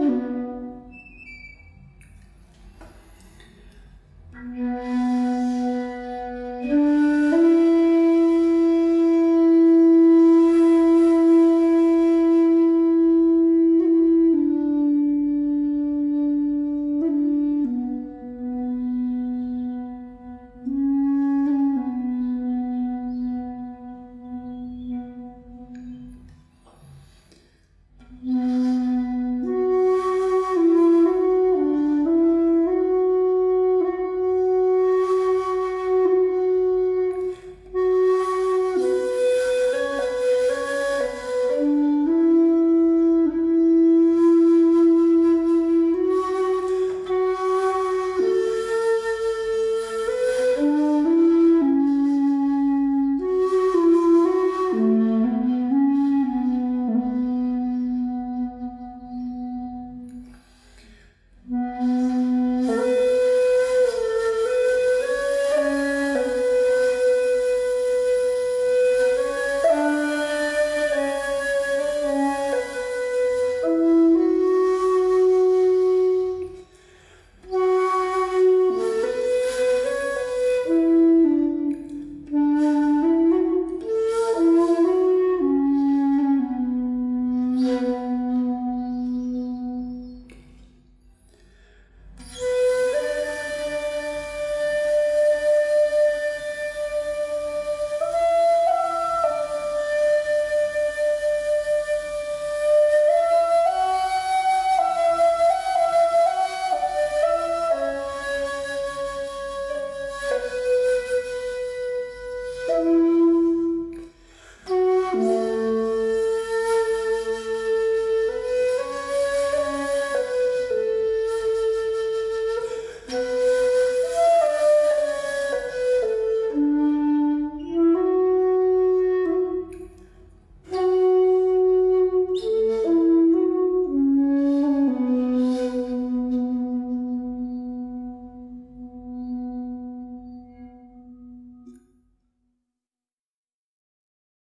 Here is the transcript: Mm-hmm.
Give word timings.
Mm-hmm. 0.00 0.29